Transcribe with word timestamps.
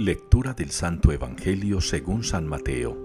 Lectura 0.00 0.54
del 0.54 0.70
Santo 0.70 1.12
Evangelio 1.12 1.82
según 1.82 2.24
San 2.24 2.46
Mateo. 2.46 2.96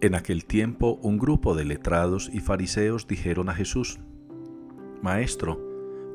En 0.00 0.14
aquel 0.14 0.46
tiempo 0.46 0.98
un 1.02 1.18
grupo 1.18 1.54
de 1.54 1.66
letrados 1.66 2.30
y 2.32 2.40
fariseos 2.40 3.06
dijeron 3.06 3.50
a 3.50 3.54
Jesús, 3.54 3.98
Maestro, 5.02 5.60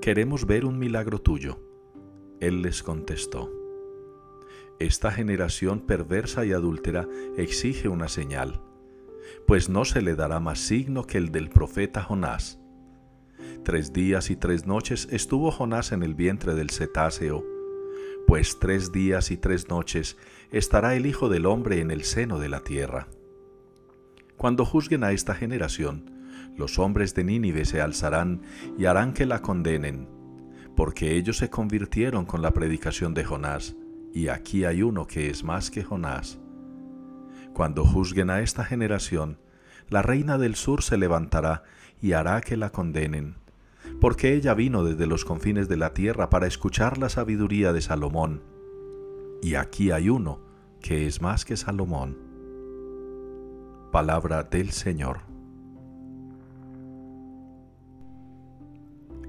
queremos 0.02 0.48
ver 0.48 0.66
un 0.66 0.80
milagro 0.80 1.22
tuyo. 1.22 1.60
Él 2.40 2.64
les 2.64 2.82
contestó, 2.82 3.52
Esta 4.80 5.12
generación 5.12 5.82
perversa 5.82 6.44
y 6.44 6.54
adúltera 6.54 7.08
exige 7.38 7.90
una 7.90 8.08
señal, 8.08 8.60
pues 9.46 9.70
no 9.70 9.86
se 9.86 10.02
le 10.02 10.16
dará 10.16 10.40
más 10.40 10.58
signo 10.58 11.06
que 11.06 11.20
el 11.20 11.32
del 11.32 11.52
profeta 11.52 12.02
Jonás. 12.02 12.60
Tres 13.64 13.94
días 13.94 14.32
y 14.32 14.36
tres 14.36 14.66
noches 14.66 15.08
estuvo 15.12 15.52
Jonás 15.52 15.92
en 15.92 16.02
el 16.02 16.16
vientre 16.16 16.56
del 16.56 16.72
cetáceo 16.72 17.61
pues 18.28 18.60
tres 18.60 18.92
días 18.92 19.32
y 19.32 19.38
tres 19.38 19.70
noches 19.70 20.18
estará 20.52 20.96
el 20.96 21.06
Hijo 21.06 21.30
del 21.30 21.46
Hombre 21.46 21.82
en 21.82 21.92
el 21.92 22.04
seno 22.04 22.40
de 22.40 22.50
la 22.50 22.62
tierra. 22.62 23.08
Cuando 24.38 24.66
juzguen 24.66 25.04
a 25.04 25.12
esta 25.12 25.36
generación, 25.36 26.12
los 26.58 26.80
hombres 26.80 27.14
de 27.16 27.24
Nínive 27.24 27.66
se 27.66 27.82
alzarán 27.82 28.42
y 28.78 28.86
harán 28.86 29.14
que 29.14 29.26
la 29.26 29.42
condenen, 29.42 30.08
porque 30.76 31.16
ellos 31.16 31.38
se 31.38 31.50
convirtieron 31.50 32.26
con 32.26 32.42
la 32.42 32.52
predicación 32.52 33.14
de 33.14 33.24
Jonás, 33.24 33.76
y 34.14 34.28
aquí 34.28 34.66
hay 34.66 34.82
uno 34.84 35.08
que 35.08 35.30
es 35.30 35.44
más 35.44 35.72
que 35.72 35.84
Jonás. 35.84 36.40
Cuando 37.54 37.86
juzguen 37.86 38.30
a 38.30 38.42
esta 38.42 38.64
generación, 38.64 39.40
la 39.90 40.02
reina 40.02 40.38
del 40.38 40.56
sur 40.56 40.84
se 40.84 40.98
levantará 40.98 41.64
y 42.02 42.14
hará 42.14 42.42
que 42.42 42.58
la 42.58 42.70
condenen, 42.72 43.36
porque 44.02 44.34
ella 44.34 44.56
vino 44.56 44.84
desde 44.84 45.06
los 45.06 45.26
confines 45.26 45.70
de 45.70 45.78
la 45.78 45.94
tierra 45.94 46.32
para 46.32 46.48
escuchar 46.48 46.98
la 46.98 47.08
sabiduría 47.08 47.72
de 47.72 47.82
Salomón. 47.82 48.42
Y 49.44 49.54
aquí 49.54 49.92
hay 49.92 50.10
uno 50.10 50.42
que 50.82 51.06
es 51.06 51.22
más 51.22 51.46
que 51.46 51.56
Salomón. 51.56 52.18
Palabra 53.92 54.42
del 54.42 54.72
Señor. 54.72 55.20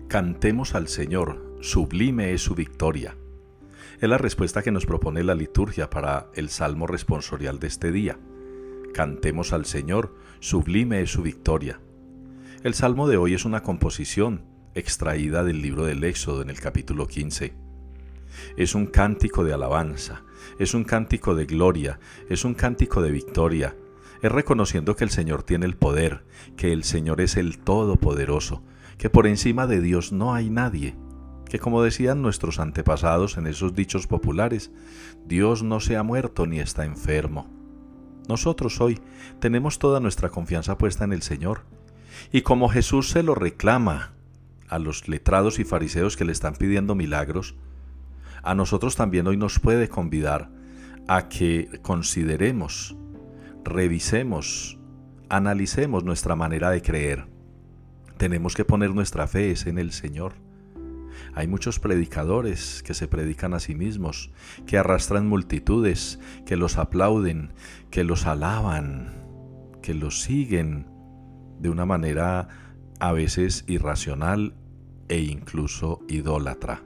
Cantemos 0.08 0.74
al 0.74 0.88
Señor, 0.88 1.58
sublime 1.60 2.32
es 2.32 2.40
su 2.40 2.54
victoria. 2.54 3.14
Es 4.00 4.08
la 4.08 4.16
respuesta 4.16 4.62
que 4.62 4.72
nos 4.72 4.86
propone 4.86 5.22
la 5.22 5.34
liturgia 5.34 5.90
para 5.90 6.30
el 6.34 6.48
salmo 6.48 6.86
responsorial 6.86 7.58
de 7.58 7.66
este 7.66 7.92
día. 7.92 8.18
Cantemos 8.94 9.52
al 9.52 9.66
Señor, 9.66 10.14
sublime 10.40 11.02
es 11.02 11.10
su 11.10 11.20
victoria. 11.20 11.78
El 12.64 12.72
salmo 12.72 13.06
de 13.06 13.18
hoy 13.18 13.34
es 13.34 13.44
una 13.44 13.62
composición 13.62 14.50
extraída 14.74 15.44
del 15.44 15.60
libro 15.60 15.84
del 15.84 16.02
Éxodo 16.04 16.42
en 16.42 16.50
el 16.50 16.60
capítulo 16.60 17.06
15. 17.06 17.54
Es 18.56 18.74
un 18.74 18.86
cántico 18.86 19.44
de 19.44 19.52
alabanza, 19.52 20.22
es 20.58 20.74
un 20.74 20.84
cántico 20.84 21.34
de 21.34 21.46
gloria, 21.46 22.00
es 22.28 22.44
un 22.44 22.54
cántico 22.54 23.02
de 23.02 23.10
victoria. 23.10 23.76
Es 24.22 24.32
reconociendo 24.32 24.96
que 24.96 25.04
el 25.04 25.10
Señor 25.10 25.42
tiene 25.42 25.66
el 25.66 25.76
poder, 25.76 26.24
que 26.56 26.72
el 26.72 26.84
Señor 26.84 27.20
es 27.20 27.36
el 27.36 27.58
Todopoderoso, 27.58 28.62
que 28.96 29.10
por 29.10 29.26
encima 29.26 29.66
de 29.66 29.80
Dios 29.80 30.12
no 30.12 30.32
hay 30.32 30.48
nadie, 30.48 30.94
que 31.48 31.58
como 31.58 31.82
decían 31.82 32.22
nuestros 32.22 32.58
antepasados 32.58 33.36
en 33.36 33.46
esos 33.46 33.74
dichos 33.74 34.06
populares, 34.06 34.70
Dios 35.26 35.62
no 35.62 35.80
se 35.80 35.96
ha 35.96 36.02
muerto 36.02 36.46
ni 36.46 36.60
está 36.60 36.84
enfermo. 36.84 37.48
Nosotros 38.28 38.80
hoy 38.80 39.00
tenemos 39.40 39.78
toda 39.78 40.00
nuestra 40.00 40.30
confianza 40.30 40.78
puesta 40.78 41.04
en 41.04 41.12
el 41.12 41.22
Señor 41.22 41.64
y 42.30 42.42
como 42.42 42.68
Jesús 42.68 43.10
se 43.10 43.22
lo 43.22 43.34
reclama 43.34 44.12
a 44.72 44.78
los 44.78 45.06
letrados 45.06 45.58
y 45.58 45.64
fariseos 45.64 46.16
que 46.16 46.24
le 46.24 46.32
están 46.32 46.54
pidiendo 46.54 46.94
milagros, 46.94 47.56
a 48.42 48.54
nosotros 48.54 48.96
también 48.96 49.26
hoy 49.26 49.36
nos 49.36 49.60
puede 49.60 49.88
convidar 49.88 50.50
a 51.08 51.28
que 51.28 51.78
consideremos, 51.82 52.96
revisemos, 53.64 54.78
analicemos 55.28 56.04
nuestra 56.04 56.36
manera 56.36 56.70
de 56.70 56.80
creer. 56.80 57.26
Tenemos 58.16 58.54
que 58.54 58.64
poner 58.64 58.94
nuestra 58.94 59.26
fe 59.26 59.54
en 59.66 59.76
el 59.76 59.92
Señor. 59.92 60.36
Hay 61.34 61.48
muchos 61.48 61.78
predicadores 61.78 62.82
que 62.82 62.94
se 62.94 63.08
predican 63.08 63.52
a 63.52 63.60
sí 63.60 63.74
mismos, 63.74 64.30
que 64.66 64.78
arrastran 64.78 65.28
multitudes, 65.28 66.18
que 66.46 66.56
los 66.56 66.78
aplauden, 66.78 67.52
que 67.90 68.04
los 68.04 68.24
alaban, 68.24 69.12
que 69.82 69.92
los 69.92 70.22
siguen, 70.22 70.86
de 71.60 71.68
una 71.68 71.84
manera 71.84 72.48
a 73.00 73.12
veces 73.12 73.64
irracional 73.66 74.54
e 75.12 75.20
incluso 75.20 76.00
idólatra. 76.08 76.82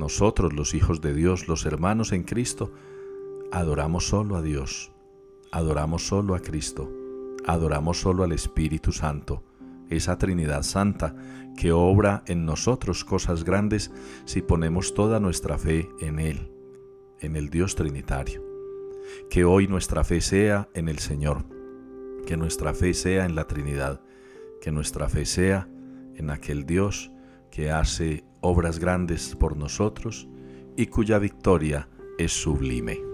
Nosotros, 0.00 0.52
los 0.52 0.74
hijos 0.74 1.00
de 1.00 1.14
Dios, 1.14 1.46
los 1.46 1.64
hermanos 1.64 2.10
en 2.10 2.24
Cristo, 2.24 2.72
adoramos 3.52 4.08
solo 4.08 4.34
a 4.34 4.42
Dios, 4.42 4.90
adoramos 5.52 6.08
solo 6.08 6.34
a 6.34 6.40
Cristo, 6.40 6.90
adoramos 7.46 8.00
solo 8.00 8.24
al 8.24 8.32
Espíritu 8.32 8.90
Santo, 8.90 9.44
esa 9.90 10.18
Trinidad 10.18 10.64
Santa 10.64 11.14
que 11.56 11.70
obra 11.70 12.24
en 12.26 12.44
nosotros 12.44 13.04
cosas 13.04 13.44
grandes 13.44 13.92
si 14.24 14.42
ponemos 14.42 14.94
toda 14.94 15.20
nuestra 15.20 15.56
fe 15.56 15.88
en 16.00 16.18
Él, 16.18 16.50
en 17.20 17.36
el 17.36 17.48
Dios 17.48 17.76
Trinitario. 17.76 18.42
Que 19.30 19.44
hoy 19.44 19.68
nuestra 19.68 20.02
fe 20.02 20.20
sea 20.20 20.68
en 20.74 20.88
el 20.88 20.98
Señor 20.98 21.44
que 22.26 22.36
nuestra 22.36 22.74
fe 22.74 22.94
sea 22.94 23.24
en 23.24 23.34
la 23.34 23.46
Trinidad, 23.46 24.00
que 24.60 24.70
nuestra 24.70 25.08
fe 25.08 25.24
sea 25.24 25.68
en 26.16 26.30
aquel 26.30 26.66
Dios 26.66 27.10
que 27.50 27.70
hace 27.70 28.24
obras 28.40 28.78
grandes 28.78 29.34
por 29.36 29.56
nosotros 29.56 30.28
y 30.76 30.86
cuya 30.86 31.18
victoria 31.18 31.88
es 32.18 32.32
sublime. 32.32 33.09